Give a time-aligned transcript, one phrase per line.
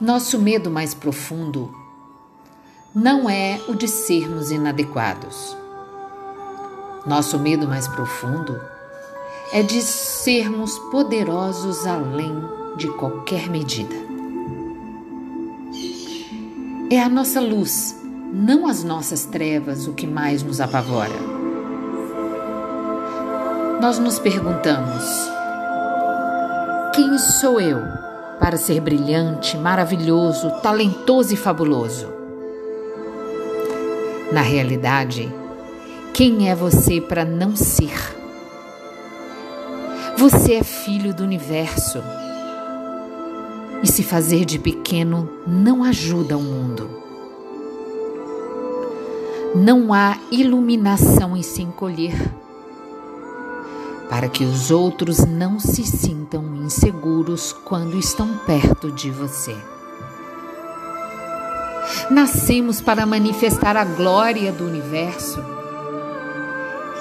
[0.00, 1.70] Nosso medo mais profundo
[2.94, 5.54] não é o de sermos inadequados.
[7.06, 8.58] Nosso medo mais profundo
[9.52, 12.32] é de sermos poderosos além
[12.78, 13.94] de qualquer medida.
[16.90, 17.94] É a nossa luz,
[18.32, 21.20] não as nossas trevas, o que mais nos apavora.
[23.82, 25.04] Nós nos perguntamos:
[26.94, 28.09] quem sou eu?
[28.40, 32.08] Para ser brilhante, maravilhoso, talentoso e fabuloso.
[34.32, 35.30] Na realidade,
[36.14, 37.92] quem é você para não ser?
[40.16, 42.02] Você é filho do universo.
[43.82, 46.88] E se fazer de pequeno não ajuda o mundo.
[49.54, 52.39] Não há iluminação em se encolher
[54.10, 59.56] para que os outros não se sintam inseguros quando estão perto de você.
[62.10, 65.38] Nascemos para manifestar a glória do universo.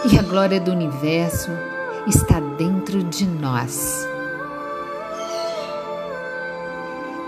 [0.10, 1.50] E a glória do universo
[2.08, 4.08] está dentro de nós.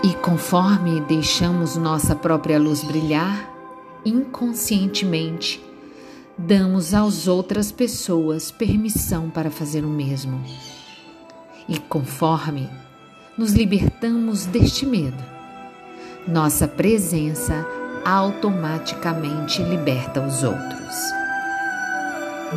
[0.04, 3.52] E conforme deixamos nossa própria luz brilhar,
[4.04, 5.71] inconscientemente,
[6.36, 10.42] damos às outras pessoas permissão para fazer o mesmo.
[11.68, 12.68] E conforme
[13.36, 15.22] nos libertamos deste medo,
[16.26, 17.66] nossa presença
[18.04, 20.96] automaticamente liberta os outros.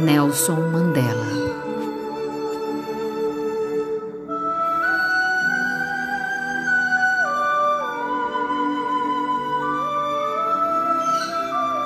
[0.03, 1.44] Nelson Mandela